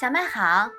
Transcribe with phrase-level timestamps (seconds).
[0.00, 0.70] 小麦好，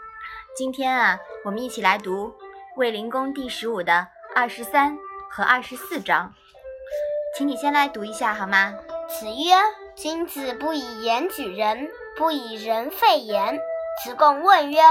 [0.56, 2.29] 今天啊，我们一起来读
[2.75, 4.98] 《卫灵公》第十五的二十三
[5.30, 6.33] 和二十四章，
[7.37, 8.73] 请你先来读一下好吗？
[9.07, 9.54] 子曰
[9.96, 13.60] ：“君子不以言举人，不以人废言。”
[14.04, 14.82] 子贡问曰：“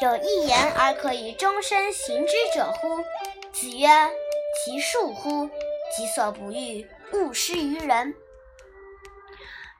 [0.00, 2.98] 有一言而可以终身行之者乎？”
[3.50, 3.88] 子曰
[4.64, 5.50] ：“其恕乎！
[5.96, 8.14] 己所不欲，勿施于人。”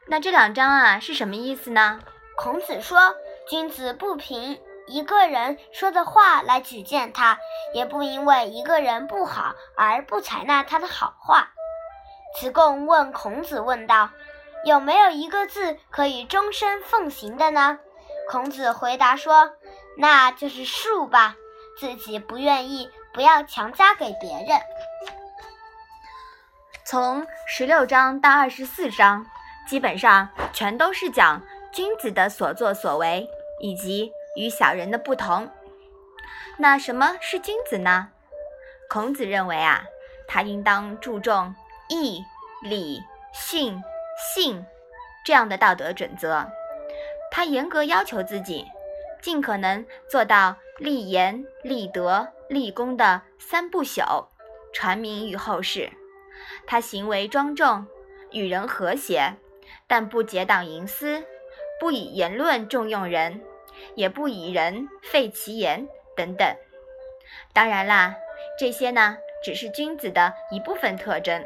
[0.08, 2.00] 那这两章啊是什么意思呢？
[2.36, 3.14] 孔子说
[3.50, 7.36] ：“君子不凭一个人说的话来举荐他，
[7.74, 11.50] 也不因为一个人不好而不采纳他的好话。”
[12.38, 14.10] 子贡问孔子问道
[14.64, 17.80] ：“有没有一个字可以终身奉行的呢？”
[18.30, 19.50] 孔子回答说
[19.98, 21.34] ：“那就是恕吧，
[21.76, 24.60] 自己不愿意，不要强加给别人。”
[26.86, 29.26] 从十六章到二十四章。
[29.68, 31.40] 基本上全都是讲
[31.70, 33.24] 君子的所作所为
[33.60, 35.48] 以及与小人的不同。
[36.58, 38.08] 那什么是君子呢？
[38.88, 39.84] 孔子认为啊，
[40.26, 41.54] 他应当注重
[41.88, 42.24] 义、
[42.62, 43.00] 礼、
[43.32, 43.80] 信、
[44.34, 44.64] 信
[45.24, 46.46] 这样的道德准则。
[47.30, 48.66] 他严格要求自己，
[49.22, 54.26] 尽可能做到立言、立德、立功的三不朽，
[54.72, 55.90] 传名于后世。
[56.66, 57.86] 他行为庄重，
[58.32, 59.34] 与人和谐。
[59.86, 61.22] 但不结党营私，
[61.78, 63.40] 不以言论重用人，
[63.94, 66.56] 也不以人废其言等等。
[67.52, 68.16] 当然啦，
[68.58, 71.44] 这些呢只是君子的一部分特征。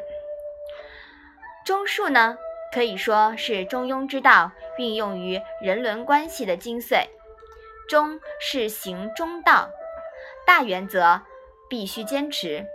[1.65, 2.37] 中恕呢，
[2.73, 7.07] 可以说是中庸之道运用于人伦关系的精髓。
[7.87, 9.69] 中是行中道，
[10.45, 11.21] 大原则
[11.69, 12.65] 必须坚持；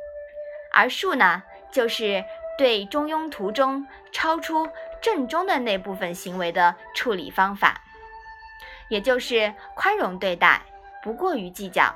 [0.73, 2.25] 而恕呢，就是
[2.57, 4.69] 对中庸途中超出。
[5.03, 7.81] 正中的那部分行为的处理方法，
[8.91, 10.61] 也就是宽容对待，
[11.03, 11.95] 不过于计较。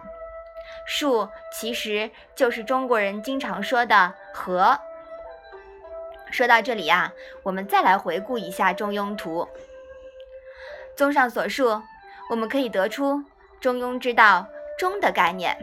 [0.89, 4.81] 恕其实就是中国人经常说的和。
[6.31, 9.47] 说到这里啊，我们再来回顾一下中庸图。
[10.97, 11.83] 综上所述，
[12.31, 13.23] 我们可以得出
[13.61, 14.47] 中庸之道
[14.79, 15.57] “中”的概念，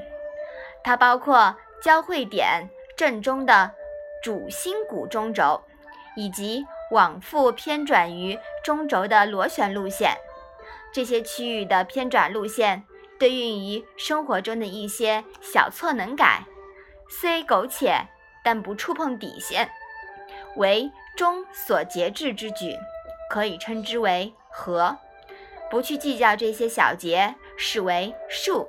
[0.83, 3.71] 它包括交汇点正中的
[4.21, 5.63] 主心骨中轴，
[6.15, 6.65] 以及。
[6.91, 10.13] 往复偏转于中轴的螺旋路线，
[10.91, 12.83] 这些区域的偏转路线
[13.19, 16.45] 对应于生活中的一些小错能改，
[17.09, 18.07] 虽苟且，
[18.43, 19.69] 但不触碰底线，
[20.55, 22.75] 为中所节制之举，
[23.29, 24.97] 可以称之为和。
[25.69, 28.67] 不去计较这些小节，视为数，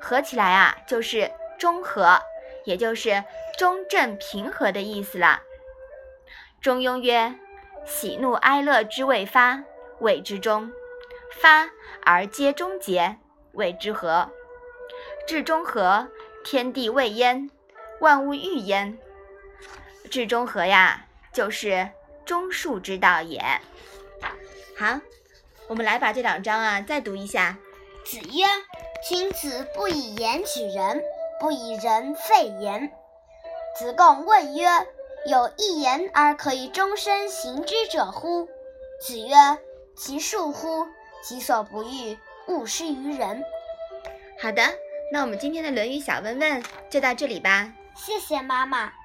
[0.00, 2.20] 合起来啊，就是中和，
[2.64, 3.22] 也就是
[3.56, 5.40] 中正平和的意思了。
[6.60, 7.38] 中庸曰。
[7.86, 9.64] 喜怒哀乐之未发，
[10.00, 10.70] 谓之中；
[11.38, 11.70] 发
[12.04, 13.16] 而皆终结，
[13.52, 14.30] 谓之和。
[15.26, 16.08] 至中和，
[16.44, 17.50] 天地未焉，
[18.00, 18.98] 万物欲焉。
[20.10, 21.90] 至中和呀，就是
[22.24, 23.40] 中恕之道也。
[24.76, 25.00] 好，
[25.68, 27.58] 我们来把这两章啊再读一下。
[28.04, 28.44] 子曰
[29.08, 31.02] ：“君子不以言举人，
[31.38, 32.90] 不以人废言。”
[33.78, 34.66] 子贡问曰。
[35.26, 38.48] 有一言而可以终身行之者乎？
[39.02, 39.36] 子曰
[39.94, 40.86] ：“其恕乎！
[41.22, 43.42] 己所不欲，勿施于人。”
[44.40, 44.62] 好的，
[45.12, 47.72] 那我们今天的《论语》小问问就到这里吧。
[47.94, 48.99] 谢谢妈妈。